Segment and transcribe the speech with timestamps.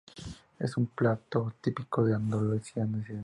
[0.57, 3.19] Es un plato típico de Andalucía Occidental.